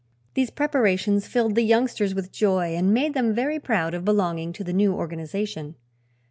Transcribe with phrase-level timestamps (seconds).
[0.33, 4.63] These preparations filled the youngsters with joy and made them very proud of belonging to
[4.63, 5.75] the new organization.